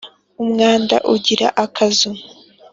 [0.43, 2.09] Umwanda ugira akazu.